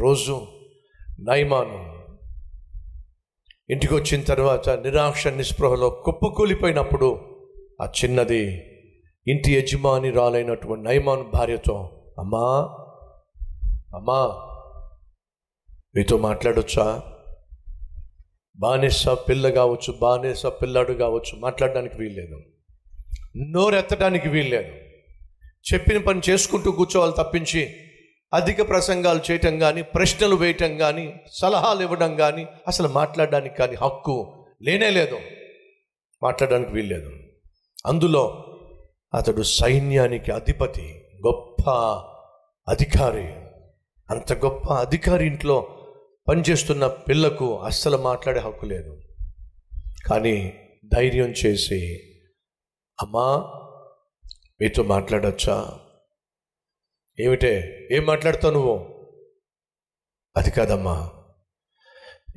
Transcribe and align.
రోజు 0.00 0.46
నైమాను 1.20 2.00
ఇంటికి 3.70 3.94
వచ్చిన 3.94 4.22
తర్వాత 4.22 4.68
నిరాక్ష 4.70 5.26
నిస్పృహలో 5.26 5.90
కుప్పకూలిపోయినప్పుడు 5.90 7.20
ఆ 7.82 7.88
చిన్నది 8.04 8.62
ఇంటి 9.28 9.54
యజమాని 9.54 10.10
రాలైనటువంటి 10.10 10.84
నైమాను 10.84 11.22
భార్యతో 11.22 12.02
అమ్మా 12.18 12.68
అమ్మా 13.96 14.46
మీతో 15.94 16.18
మాట్లాడొచ్చా? 16.18 17.02
బానిస 18.56 19.08
పిల్ల 19.08 19.50
కావచ్చు 19.50 19.92
బానిస 19.92 20.46
పిల్లాడు 20.46 20.92
కావచ్చు 20.92 21.38
మాట్లాడడానికి 21.38 21.94
వీల్లేదు. 21.98 22.40
నోరెత్తడానికి 23.36 24.28
వీల్లేదు. 24.28 24.72
చెప్పిన 25.74 25.98
పని 25.98 26.20
చేసుకుంటూ 26.30 26.72
కూర్చోవాలి 26.72 27.12
తప్పించి 27.18 27.89
అధిక 28.34 28.68
ప్రసంగాలు 28.68 29.20
చేయటం 29.30 29.58
కానీ 29.58 29.82
ప్రశ్నలు 29.82 30.36
వేయటం 30.36 30.76
కానీ 30.76 31.14
సలహాలు 31.32 31.82
ఇవ్వడం 31.82 32.16
కానీ 32.16 32.46
అసలు 32.68 32.88
మాట్లాడడానికి 32.88 33.54
కానీ 33.54 33.74
హక్కు 33.74 34.46
లేనే 34.62 34.90
లేదు. 34.90 35.18
మాట్లాడడానికి 36.22 36.72
వీల్లేదు 36.72 37.10
అందులో 37.86 38.46
అతడు 39.14 39.42
సైన్యానికి 39.42 40.32
అధిపతి 40.32 41.04
గొప్ప 41.26 41.70
అధికారి. 42.68 43.26
అంత 44.10 44.32
గొప్ప 44.32 44.72
అధికారి 44.72 45.26
ఇంట్లో 45.26 45.76
పనిచేస్తున్న 46.28 46.86
పిల్లకు 46.86 47.58
అస్సలు 47.58 47.96
మాట్లాడే 47.96 48.40
హక్కు 48.40 48.66
లేదు. 48.66 49.00
కానీ 50.06 50.52
ధైర్యం 50.94 51.26
చేసి 51.26 51.80
అమ్మా 53.00 53.50
మీతో 54.60 54.82
మాట్లాడచ్చా? 54.82 55.78
ఏమిటే? 57.20 57.88
ఏం 57.92 58.06
మాట్లాడుతావు 58.06 58.52
నువ్వు? 58.52 59.00
అది 60.36 60.50
కాదమ్మా. 60.50 61.10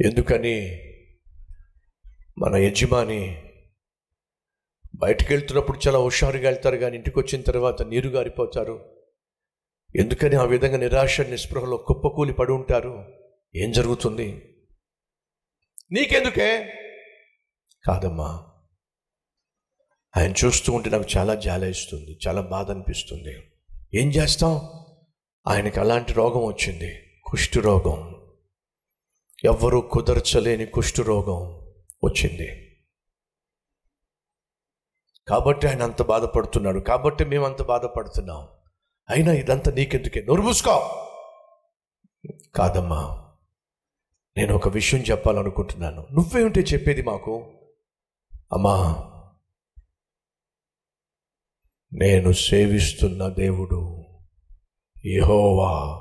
ఎందుకని? 0.05 0.80
మన 2.38 2.55
యజమాని 2.55 3.49
బయటకు 4.95 5.33
వెళ్తున్నప్పుడు 5.33 5.80
చాలా 5.88 5.99
హుషారుగా 5.99 6.49
వెళ్తారు 6.49 6.77
కానీ 6.77 6.97
ఇంటికి 6.97 7.19
వచ్చిన 7.19 7.41
తర్వాత 7.41 7.81
నీరు 7.81 8.09
గారిపోతారు. 8.09 9.03
ఎందుకని 9.95 10.35
ఆ 10.35 10.43
విధంగా 10.43 10.77
నిరాశ 10.77 11.21
నిస్పృహలో 11.21 11.77
కుప్పకూలి 11.77 12.33
పడి 12.33 12.52
ఉంటారు? 12.52 13.13
ఏం 13.55 13.71
జరుగుతుంది? 13.71 14.55
నీకెందుకే? 15.91 16.73
కాదమ్మా. 17.88 18.49
ఆయన 20.17 20.33
చూస్తూ 20.45 20.73
ఉంటే 20.73 20.89
నాకు 20.89 21.05
చాలా 21.17 21.36
జాలేస్తుంది 21.36 22.19
చాలా 22.27 22.41
బాధ 22.41 22.71
అనిపిస్తుంది. 22.71 23.52
ఏం 23.95 24.09
చేస్తాం? 24.09 24.55
ఆయనకి 25.47 25.80
అలాంటి 25.80 26.13
రోగం 26.13 26.45
వచ్చింది. 26.45 27.22
కుష్టు 27.25 27.59
రోగం. 27.59 28.16
ఎవ్వరూ 29.45 29.81
కుదర్చలేని 29.81 30.66
కుష్టు 30.66 31.02
రోగం 31.02 31.59
వచ్చింది. 32.03 32.77
కాబట్టి 35.27 35.67
ఆయన 35.67 35.83
అంత 35.83 36.02
బాధపడుతున్నాడు. 36.02 36.80
కాబట్టి 36.80 37.25
మేము 37.25 37.45
అంత 37.45 37.61
బాధపడుతున్నాం. 37.61 38.47
అయినా 39.09 39.31
ఇదంతా 39.31 39.71
నీకెందుకే? 39.71 40.21
నోరు 40.21 40.53
కాదమ్మా. 42.55 43.31
నేను 44.38 44.55
ఒక 44.55 44.67
విషయం 44.67 45.02
చెప్పాలనుకుంటున్నాను. 45.02 46.08
నువ్వేమిటే 46.11 46.61
చెప్పేది 46.61 47.02
మాకు? 47.02 47.59
అమ్మా 48.53 49.09
నేను 51.95 52.31
సేవిస్తున్న 52.31 53.27
దేవుడు 53.27 54.03
యహోవా. 55.05 55.99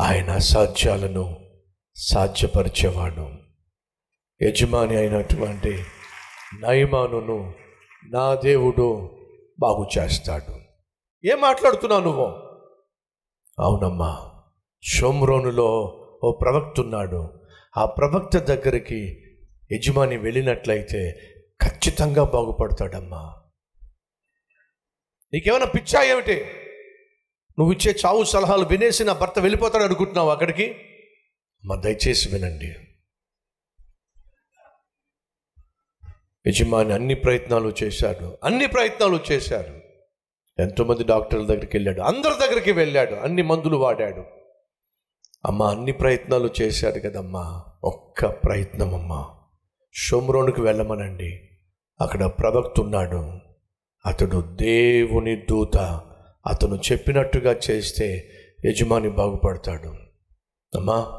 ఆయన 0.00 0.30
అసాధ్యాలను 0.30 1.36
సాధ్యపరిచేవాడు 1.96 3.28
యజమాని 4.42 4.96
అయినటువంటి 4.96 5.78
నయమానును 6.60 7.54
నా 8.10 8.34
దేవుడు 8.34 9.10
బాగు 9.60 9.86
చేస్తాడు. 9.98 10.54
ఏం 11.26 11.40
మాట్లాడుతున్నావు 11.40 12.02
నువ్వు? 12.02 12.26
అవునమ్మా 13.60 14.30
షోమ్రోనులో 14.82 15.98
ఓ 16.24 16.32
ప్రవక్త 16.32 16.80
ఉన్నాడు. 16.80 17.40
ఆ 17.76 17.84
ప్రవక్త 17.84 18.38
దగ్గరికి 18.38 19.22
యజమాని 19.72 20.16
వెళ్ళినట్లయితే 20.16 21.12
ఖచ్చితంగా 21.62 22.24
బాగుపడతాడమ్మా. 22.24 23.41
నీకేమైనా 25.34 25.64
పిచ్చా 25.64 26.02
ఏమిటి? 26.02 26.44
నువ్వు 27.58 27.72
ఇచ్చే 27.72 27.94
చావు 28.06 28.24
సలహాలు 28.24 28.64
వినేసి 28.64 29.04
నా 29.04 29.12
భర్త 29.12 29.38
వెళ్ళిపోతాడు 29.38 29.84
అనుకుంటున్నావు 29.84 30.30
అక్కడికి? 30.30 30.76
మా 31.64 31.76
దయచేసి 31.76 32.28
వినండి. 32.28 32.74
యజమాని 36.48 36.92
అన్ని 36.92 37.14
ప్రయత్నాలు 37.14 37.74
చేశాడు. 37.82 38.38
అన్ని 38.44 38.66
ప్రయత్నాలు 38.66 39.20
చేశాడు. 39.32 39.82
ఎంతోమంది 40.62 41.04
డాక్టర్ల 41.04 41.46
దగ్గరికి 41.46 41.76
వెళ్ళాడు. 41.76 42.00
అందరి 42.00 42.46
దగ్గరికి 42.46 42.72
వెళ్ళాడు. 42.72 43.14
అన్ని 43.14 43.42
మందులు 43.42 43.76
వాడాడు. 43.76 44.24
అమ్మ 45.46 45.62
అన్ని 45.62 45.92
ప్రయత్నాలు 45.92 46.50
చేశాడు 46.62 46.98
కదమ్మా. 46.98 47.64
ఒక్క 47.84 48.26
ప్రయత్నం 48.26 48.94
అమ్మా 48.94 49.34
షోమ్రోన్కి 49.94 50.60
వెళ్ళమనండి. 50.60 51.48
అక్కడ 52.00 52.24
ప్రభక్తున్నాడు 52.24 53.51
అతడు 54.06 54.56
దేవుని 54.56 55.36
దూత. 55.36 55.76
అతను 56.46 56.74
చెప్పినట్టుగా 56.92 57.60
చేస్తే 57.70 58.30
యజమాని 58.64 59.08
బాగుపడతాడు. 59.08 59.88
అమ్మా 60.78 61.18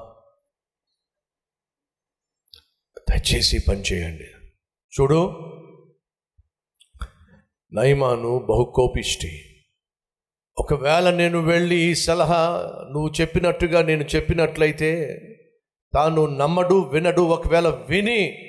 దయచేసి 3.10 3.60
పని 3.68 3.82
చేయండి. 3.82 4.24
చూడు 5.02 5.32
నయమాను 7.74 8.40
బహుకోపిష్టి. 8.40 9.50
ఒకవేళ 10.58 11.10
నేను 11.10 11.40
వెళ్ళి 11.40 11.76
ఈ 11.76 11.96
సలహా 11.96 12.72
నువ్వు 12.92 13.14
చెప్పినట్టుగా 13.22 13.82
నేను 13.82 14.04
చెప్పినట్లయితే 14.04 15.20
తాను 15.94 16.26
నమ్మడు 16.26 16.76
వినడు 16.76 17.22
ఒకవేళ 17.22 17.70
విని 17.70 18.43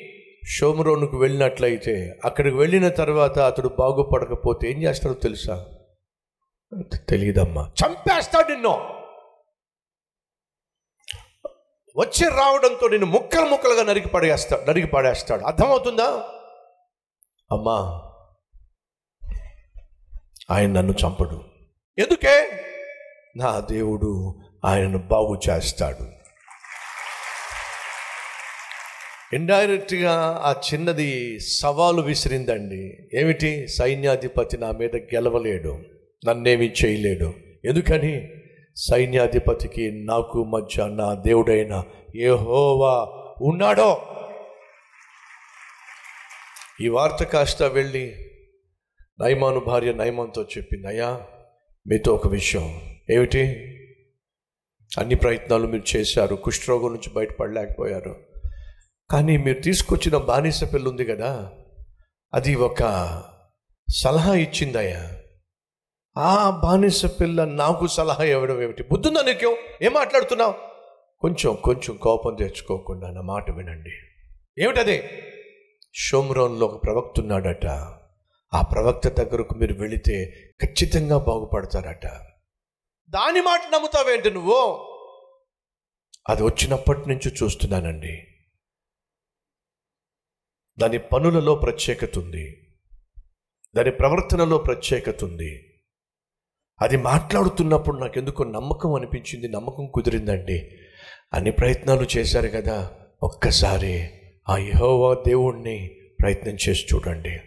షోమ్రోనుకు 0.47 1.17
వెళ్ళినట్లయితే 1.17 2.21
అక్కడికి 2.25 2.57
వెళ్ళిన 2.57 2.89
తర్వాత 2.89 3.39
అతడు 3.39 3.69
బాగుపడకపోతే 3.69 4.71
ఏం 4.71 4.83
చేస్తాడో 4.83 5.15
తెలుసా? 5.15 5.65
తెలియదమ్మా 7.09 7.73
చంపేస్తాడు 7.85 8.49
నిన్ను! 8.49 9.05
వచ్చి 11.97 12.29
రావడంతో 12.29 12.89
నేను 12.89 13.07
ముక్కలు 13.07 13.47
ముక్కలుగా 13.47 13.83
నరికి 13.83 14.09
పడేస్తాడు 14.09 14.71
నరికి 14.71 14.87
పడేస్తాడు. 14.87 15.45
అర్థమవుతుందా? 15.45 16.25
అమ్మా 17.53 18.03
ఆయన 20.51 20.73
నన్ను 20.73 20.93
చంపడు. 20.93 21.45
ఎందుకే? 21.99 22.51
నా 23.37 23.61
దేవుడు 23.61 24.35
ఆయనను 24.65 24.99
బాగు 24.99 25.41
చేస్తాడు. 25.51 26.24
ఇండైరెక్ట్గా 29.35 30.41
ఆ 30.45 30.55
చిన్నది 30.73 31.41
సవాలు 31.41 32.03
విసిరిందండి. 32.03 32.99
ఏమిటి? 33.15 33.69
సైన్యాధిపతి 33.69 34.59
నా 34.59 34.71
మీద 34.71 34.97
గెలవలేడు 34.97 35.83
నన్నేమి 36.29 36.73
చేయలేడు. 36.85 37.35
ఎందుకని? 37.65 38.29
సైన్యాధిపతికి 38.77 40.05
నాకు 40.05 40.45
మధ్య 40.45 40.89
నా 40.89 41.15
దేవుడైన 41.15 41.85
ఏహోవా 42.17 43.09
ఉన్నాడో. 43.41 44.03
ఈ 46.81 46.89
వార్త 46.89 47.25
కాస్త 47.25 47.63
వెళ్ళి 47.63 48.15
నైమాను 49.21 49.61
భార్య 49.61 49.93
నైమాన్తో 49.93 50.43
చెప్పింది 50.43 50.87
అయ్యా 50.87 51.21
మీతో 51.87 52.15
ఒక 52.15 52.29
విషయం. 52.29 52.81
ఏమిటి? 53.11 53.41
అన్ని 54.99 55.15
ప్రయత్నాలు 55.15 55.67
మీరు 55.67 55.97
చేశారు 55.97 56.37
కుష్ఠరోగం 56.37 56.89
నుంచి 56.89 57.13
బయటపడలేకపోయారు. 57.15 58.34
కానీ 59.15 59.37
మీరు 59.37 59.61
తీసుకొచ్చిన 59.61 60.17
బానిస 60.17 60.75
పిల్ల 60.75 60.89
ఉంది 60.89 61.05
కదా 61.05 61.53
అది 62.35 62.55
ఒక 62.55 62.79
సలహా 63.95 64.35
ఇచ్చిందయ్యా. 64.35 65.13
ఆ 66.21 66.51
బానిస 66.51 67.07
పిల్ల 67.07 67.45
నాకు 67.45 67.87
సలహా 67.87 68.25
ఇవ్వడం 68.25 68.63
ఏమిటి? 68.63 68.83
బుద్ధుందా 68.83 69.23
నీకు? 69.23 69.57
ఏం 69.83 69.93
మాట్లాడుతున్నావు? 69.93 70.55
కొంచెం 71.21 71.55
కొంచెం 71.65 71.97
కోపం 71.97 72.35
తెచ్చుకోకుండా 72.35 73.11
నా 73.11 73.21
మాట 73.21 73.51
వినండి. 73.51 73.91
ఏమిటది? 74.63 75.03
షోమ్రోన్లో 75.95 76.67
ఒక 76.67 76.83
ప్రవక్త 76.83 77.21
ఉన్నాడట. 77.21 77.67
ఆ 78.55 78.63
ప్రవక్త 78.63 79.09
దగ్గరకు 79.09 79.55
మీరు 79.55 79.75
వెళితే 79.75 80.35
ఖచ్చితంగా 80.63 81.19
బాగుపడతారట. 81.19 82.07
దాని 83.09 83.41
మాట 83.41 83.61
నమ్ముతావేంటి 83.73 84.31
నువ్వు? 84.31 84.89
అది 86.29 86.43
వచ్చినప్పటి 86.43 87.09
నుంచి 87.09 87.35
చూస్తున్నానండి. 87.43 88.34
దాని 90.79 90.99
పనులలో 90.99 91.55
ప్రత్యేకత 91.55 92.19
ఉంది 92.19 92.61
దాని 93.77 93.91
ప్రవర్తనలో 93.91 94.59
ప్రత్యేకత 94.59 95.25
ఉంది 95.25 95.71
అది 96.83 96.97
మాట్లాడుతున్నప్పుడు 96.97 97.97
నాకు 97.97 98.19
ఎందుకో 98.19 98.45
నమ్మకం 98.45 98.95
అనిపించింది 98.95 99.49
నమ్మకం 99.49 99.91
కుదిరిందండి. 99.95 100.71
అన్ని 101.35 101.51
ప్రయత్నాలు 101.51 102.07
చేశారు 102.17 102.49
కదా 102.49 102.93
ఒక్కసారి 103.23 104.09
ఆ 104.49 104.57
యహోవా 104.57 105.15
దేవుణ్ణి 105.15 106.01
ప్రయత్నం 106.23 106.57
చేసి 106.69 106.87
చూడండి. 106.95 107.39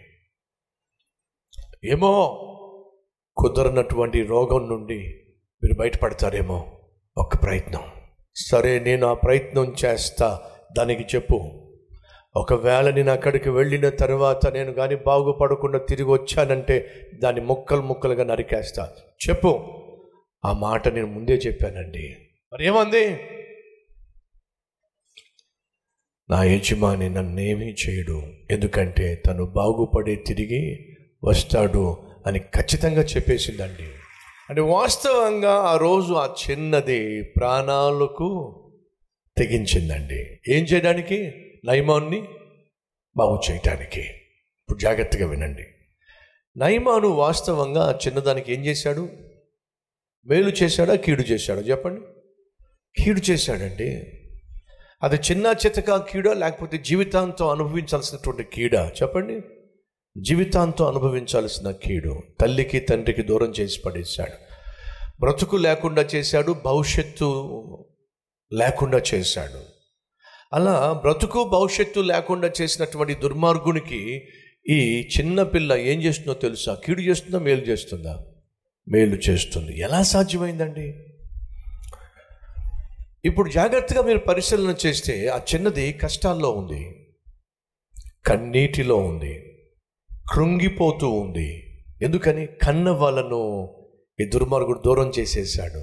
ఏమో 1.84 2.34
కుదరనటువంటి 3.36 4.22
రోగం 4.22 4.68
నుండి 4.68 4.98
మీరు 5.62 5.74
బయటపడతారేమో 5.74 6.80
ఒక 7.18 7.42
ప్రయత్నం. 7.42 7.82
సరే 8.36 8.78
నేను 8.78 9.06
ఆ 9.06 9.14
ప్రయత్నం 9.14 9.74
చేస్తా 9.84 10.40
దానికి 10.78 11.16
చెప్పు. 11.16 11.57
ఒకవేళ 12.38 12.90
నేను 12.90 13.12
అక్కడికి 13.12 13.50
వెళ్ళిన 13.50 13.88
తర్వాత 13.88 14.46
నేను 14.46 14.72
కానీ 14.72 14.94
బాగుపడకుండా 14.94 15.78
తిరిగి 15.78 16.08
వచ్చానంటే 16.08 16.90
దాన్ని 17.14 17.40
ముక్కలు 17.40 17.82
ముక్కలుగా 17.82 18.24
నరికేస్తా. 18.24 18.92
చెప్పు. 19.28 19.74
ఆ 20.44 20.52
మాట 20.52 20.88
నేను 20.88 21.06
ముందే 21.06 21.32
చెప్పానండి. 21.32 22.16
మరి 22.52 22.66
ఏమంది 22.66 23.20
నా 26.30 26.44
యజమాని 26.44 27.08
నన్నేమీ 27.08 27.66
చేయడు. 27.66 28.22
ఎందుకంటే 28.50 29.14
తను 29.14 29.44
బాగుపడి 29.44 30.16
తిరిగి 30.16 30.96
వస్తాడు 31.24 31.96
అని 32.26 32.38
ఖచ్చితంగా 32.38 33.02
చెప్పేసిందండి. 33.02 33.88
అంటే 34.50 34.60
వాస్తవంగా 34.60 35.54
ఆ 35.54 35.76
రోజు 35.76 36.12
ఆ 36.12 36.34
చిన్నది 36.50 37.22
ప్రాణాలకు 37.22 38.54
తెగించిందండి. 39.38 40.38
ఏం 40.48 40.64
చేయడానికి? 40.64 41.44
నయమాన్ని 41.64 42.28
బాగు 43.16 43.40
చేయటానికి. 43.50 44.00
ఇప్పుడు 44.00 44.78
జాగ్రత్తగా 44.78 45.26
వినండి. 45.26 45.64
నైమాను 46.56 47.08
వాస్తవంగా 47.08 47.98
చిన్నదానికి 48.06 48.54
ఏం 48.54 48.64
చేశాడు? 48.64 49.08
మేలు 50.26 50.48
చేశాడా? 50.48 50.94
కీడు 50.94 51.22
చేశాడా? 51.22 51.60
చెప్పండి. 51.60 52.00
కీడు 53.02 53.30
చేశాడండి 53.30 54.12
అది 55.02 55.16
చిన్న 55.16 55.54
చితక 55.66 55.96
కీడా 55.96 56.32
లేకపోతే 56.32 56.78
జీవితాంతం 56.78 57.48
అనుభవించాల్సినటువంటి 57.48 58.44
కీడా? 58.44 58.92
చెప్పండి. 59.02 59.40
జీవితాంతం 60.20 60.86
అనుభవించాల్సిన 60.86 61.70
కీడు. 61.70 62.20
తల్లికి 62.40 62.80
తండ్రికి 62.80 63.22
దూరం 63.22 63.50
చేసి 63.50 63.80
పడేశాడు. 63.80 64.48
బ్రతుకు 65.20 65.56
లేకుండా 65.56 66.02
చేశాడు 66.02 66.52
భవిష్యత్తు 66.52 67.88
లేకుండా 68.52 69.02
చేశాడు. 69.14 69.77
అలా 70.52 70.92
బ్రతుకు 70.92 71.44
భవిష్యత్తు 71.44 72.00
లేకుండా 72.00 72.50
చేసినటువంటి 72.62 73.14
దుర్మార్గునికి 73.14 74.22
ఈ 74.68 75.08
చిన్న 75.18 75.42
పిల్ల 75.42 75.72
ఏం 75.72 76.02
చేస్తుందో 76.02 76.34
తెలుసా? 76.34 76.74
కీడు 76.84 77.00
చేస్తుందా? 77.00 77.38
మేలు 77.38 77.60
చేస్తుందా? 77.60 78.24
మేలు 78.88 79.16
చేస్తుంది. 79.16 79.80
ఎలా 79.80 80.02
సాధ్యమైందండి? 80.02 81.04
ఇప్పుడు 83.24 83.50
జాగ్రత్తగా 83.50 84.02
మీరు 84.02 84.18
పరిశీలన 84.18 84.74
చేస్తే 84.86 85.28
ఆ 85.28 85.40
చిన్నది 85.54 85.92
కష్టాల్లో 85.92 86.50
ఉంది. 86.50 87.08
కన్నీటిలో 88.26 88.96
ఉంది. 88.96 89.62
కృంగిపోతూ 90.32 91.10
ఉంది. 91.10 91.64
ఎందుకని? 92.02 92.46
కన్న 92.46 92.90
వాళ్ళను 92.90 93.74
ఈ 94.20 94.24
దుర్మార్గుడు 94.24 94.82
దూరం 94.86 95.12
చేసేసాడు 95.18 95.80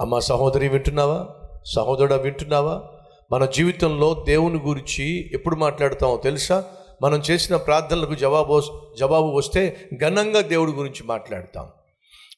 అమ్మ 0.00 0.18
సహోదరి 0.18 0.68
వింటున్నావా? 0.68 1.28
సహోదరుడు 1.74 2.14
వింటున్నావా? 2.14 2.99
మన 3.32 3.44
జీవితంలో 3.44 4.24
దేవుని 4.26 4.58
గురించి 4.58 5.30
ఎప్పుడు 5.34 5.56
మాట్లాడతామో 5.56 6.16
తెలుసా? 6.16 6.64
మనం 7.02 7.22
చేసిన 7.30 7.56
ప్రార్థనలకు 7.56 8.14
జవాబు 8.14 8.62
జవాబు 8.98 9.26
వస్తే 9.26 9.88
ఘనంగా 10.04 10.40
దేవుడి 10.40 10.72
గురించి 10.72 11.04
మాట్లాడతాం. 11.04 11.66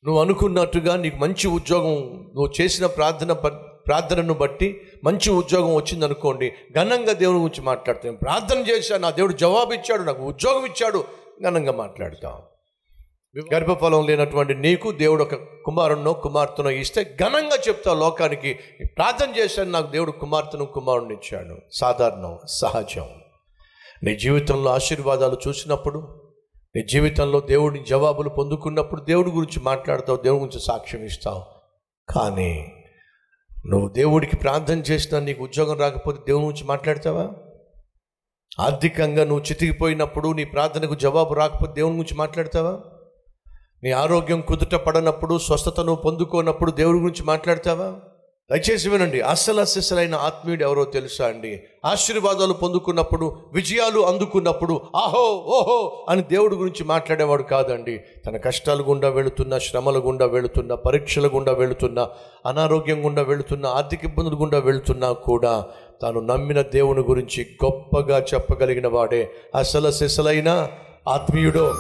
నువ్వు 0.05 0.23
అనుకున్నట్టుగా 0.23 0.97
నీకు 0.97 1.17
మంచి 1.17 1.49
ఉద్యోగం 1.49 1.95
నువ్వు 2.35 2.53
చేసిన 2.61 2.87
ప్రార్థన 2.87 3.33
ప- 3.33 3.87
ప్రార్థనను 3.87 4.35
బట్టి 4.35 4.81
మంచి 5.05 5.31
ఉద్యోగం 5.31 5.75
వచ్చింది 5.75 6.05
అనుకోండి 6.05 6.53
ఘనంగా 6.79 7.13
దేవుని 7.13 7.39
గురించి 7.39 7.65
మాట్లాడతాం. 7.65 8.15
ప్రార్థన 8.15 8.59
చేశాను 8.59 9.03
నా 9.03 9.11
దేవుడు 9.11 9.33
జవాబు 9.33 9.73
ఇచ్చాడు 9.73 10.03
నాకు 10.03 10.23
ఉద్యోగం 10.23 10.65
ఇచ్చాడు 10.65 11.05
ఘనంగా 11.43 11.73
మాట్లాడతాం. 11.73 12.33
గర్భఫలం 13.37 14.07
లేనటువంటి 14.07 14.55
నీకు 14.55 14.91
దేవుడు 14.91 15.23
ఒక 15.23 15.35
కుమారుణ్ణో 15.65 16.13
కుమార్తెనో 16.13 16.71
ఇస్తే 16.71 17.17
ఘనంగా 17.21 17.57
చెప్తా 17.69 17.95
లోకానికి 17.95 18.55
ప్రార్థన 18.85 19.39
చేశాను 19.39 19.71
నాకు 19.71 19.91
దేవుడు 19.91 20.11
కుమార్తెను 20.11 20.65
కుమారుని 20.65 21.15
ఇచ్చాడు. 21.15 21.57
సాధారణం 21.73 22.39
సహజం. 22.47 23.09
నీ 24.03 24.17
జీవితంలో 24.17 24.71
ఆశీర్వాదాలు 24.71 25.37
చూసినప్పుడు 25.49 26.23
నీ 26.77 26.83
జీవితంలో 26.83 27.41
దేవుడిని 27.41 27.85
జవాబులు 27.85 28.29
పొందుకున్నప్పుడు 28.29 29.01
దేవుడి 29.01 29.31
గురించి 29.31 29.63
మాట్లాడతావు 29.63 30.19
దేవుడి 30.19 30.45
గురించి 30.45 30.61
సాక్ష్యం 30.61 31.05
ఇస్తావు. 31.05 31.45
కానీ 32.13 32.73
నువ్వు 33.69 33.89
దేవుడికి 33.89 34.37
ప్రార్థన 34.37 34.79
చేసినా 34.79 35.21
నీకు 35.21 35.45
ఉద్యోగం 35.45 35.81
రాకపోతే 35.81 36.19
దేవుడి 36.27 36.45
గురించి 36.45 36.65
మాట్లాడతావా? 36.65 37.31
ఆర్థికంగా 38.61 39.25
నువ్వు 39.25 39.45
చితికిపోయినప్పుడు 39.45 40.33
నీ 40.33 40.45
ప్రార్థనకు 40.45 40.95
జవాబు 40.95 41.35
రాకపోతే 41.35 41.73
దేవుని 41.73 41.97
గురించి 41.97 42.17
మాట్లాడతావా? 42.17 42.92
నీ 43.85 43.91
ఆరోగ్యం 43.91 44.41
కుదుట 44.41 44.75
పడనప్పుడు 44.75 45.39
స్వస్థతను 45.39 45.95
పొందుకోనప్పుడు 45.95 46.71
దేవుడి 46.71 46.99
గురించి 46.99 47.25
మాట్లాడతావా? 47.25 47.95
దయచేసి 48.51 48.89
వినండి. 48.89 49.21
అసలు 49.21 49.61
ఆత్మీయుడు 50.17 50.63
ఎవరో 50.63 50.85
తెలుసా 50.85 51.27
అండి? 51.27 51.61
ఆశీర్వాదాలు 51.85 52.53
పొందుకున్నప్పుడు 52.53 53.37
విజయాలు 53.53 54.01
అందుకున్నప్పుడు 54.01 54.81
ఆహో 54.97 55.23
ఓహో 55.47 56.07
అని 56.09 56.23
దేవుడి 56.23 56.55
గురించి 56.55 56.85
మాట్లాడేవాడు 56.85 57.43
కాదండి. 57.43 58.01
తన 58.27 58.37
కష్టాలు 58.37 58.83
గుండా 58.83 59.09
వెళుతున్న 59.09 59.59
శ్రమల 59.59 59.99
గుండా 59.99 60.27
వెళుతున్న 60.27 60.75
పరీక్షల 60.75 61.27
గుండా 61.27 61.53
వెళుతున్న 61.53 62.09
అనారోగ్యం 62.47 63.05
గుండా 63.05 63.23
వెళుతున్న 63.23 63.67
ఆర్థిక 63.67 64.05
ఇబ్బందుల 64.05 64.35
గుండా 64.35 64.59
వెళుతున్నా 64.59 65.13
కూడా 65.13 65.65
తాను 66.03 66.21
నమ్మిన 66.21 66.63
దేవుని 66.63 67.01
గురించి 67.01 67.47
గొప్పగా 67.65 68.19
చెప్పగలిగిన 68.35 68.89
వాడే 68.89 69.31
అసలు 69.55 69.87
ఆత్మీయుడో. 71.09 71.75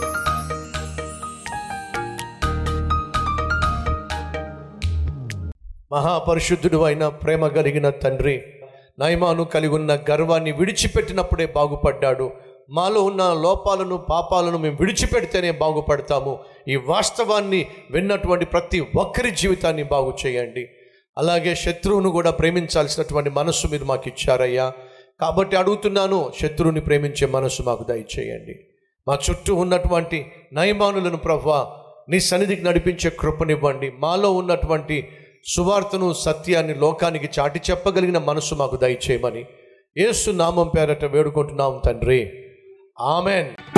మహాపరిశుద్ధుడు 5.93 6.83
అయిన 6.83 7.09
ప్రేమ 7.09 7.47
కలిగిన 7.47 7.91
తండ్రి 7.91 8.43
నయమాను 8.99 9.45
కలిగి 9.45 9.75
ఉన్న 9.75 9.99
గర్వాన్ని 10.11 10.53
విడిచిపెట్టినప్పుడే 10.53 11.47
బాగుపడ్డాడు. 11.47 12.31
మాలో 12.71 13.03
ఉన్న 13.03 13.23
లోపాలను 13.23 13.97
పాపాలను 13.97 14.59
మేము 14.59 14.77
విడిచిపెడితేనే 14.81 15.51
బాగుపడతాము. 15.51 16.39
ఈ 16.69 16.77
వాస్తవాన్ని 16.77 17.67
విన్నటువంటి 17.91 18.45
ప్రతి 18.45 18.87
ఒక్కరి 18.97 19.31
జీవితాన్ని 19.31 19.83
బాగు 19.83 20.17
చేయండి. 20.27 20.69
అలాగే 21.19 21.55
శత్రువును 21.55 22.11
కూడా 22.11 22.31
ప్రేమించాల్సినటువంటి 22.31 23.31
మనస్సు 23.31 23.67
మీరు 23.67 23.85
మాకు 23.85 24.03
ఇచ్చారయ్యా. 24.07 24.73
కాబట్టి 25.21 25.57
అడుగుతున్నాను 25.57 26.33
శత్రువుని 26.43 26.81
ప్రేమించే 26.81 27.27
మనస్సు 27.27 27.63
మాకు 27.63 27.85
దయచేయండి. 27.85 28.55
మా 29.09 29.19
చుట్టూ 29.31 29.55
ఉన్నటువంటి 29.55 30.33
నయమానులను 30.53 31.17
ప్రభా 31.17 31.77
నీ 32.09 32.21
సన్నిధికి 32.21 32.65
నడిపించే 32.65 33.11
కృపనివ్వండి. 33.11 33.93
మాలో 33.99 34.33
ఉన్నటువంటి 34.33 35.09
సువార్తను 35.45 36.13
సత్యాన్ని 36.13 36.75
లోకానికి 36.75 37.29
చాటి 37.41 37.61
చెప్పగలిగిన 37.71 38.19
మనసు 38.19 38.55
మాకు 38.55 38.77
దయచేయమని 38.77 39.45
ఏసు 39.99 40.31
నామం 40.31 40.69
పేరట 40.69 41.05
వేడుకుంటున్నాం 41.05 41.83
తండ్రి. 41.87 42.33
ఆమెన్. 43.01 43.72